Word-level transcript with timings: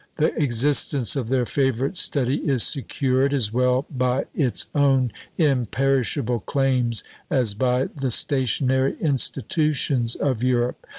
The 0.15 0.33
existence 0.41 1.15
of 1.15 1.27
their 1.27 1.45
favourite 1.45 1.95
study 1.95 2.37
is 2.37 2.63
secured, 2.63 3.35
as 3.35 3.53
well 3.53 3.85
by 3.95 4.25
its 4.33 4.65
own 4.73 5.11
imperishable 5.37 6.39
claims, 6.39 7.03
as 7.29 7.53
by 7.53 7.85
the 7.85 8.09
stationary 8.09 8.95
institutions 8.99 10.15
of 10.15 10.41
Europe. 10.41 10.87